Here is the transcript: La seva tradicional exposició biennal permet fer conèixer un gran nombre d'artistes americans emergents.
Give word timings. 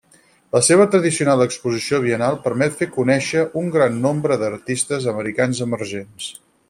La 0.55 0.61
seva 0.67 0.85
tradicional 0.93 1.43
exposició 1.43 1.99
biennal 2.05 2.39
permet 2.47 2.79
fer 2.79 2.87
conèixer 2.95 3.43
un 3.63 3.69
gran 3.77 4.01
nombre 4.07 4.39
d'artistes 4.45 5.07
americans 5.13 5.63
emergents. 5.69 6.33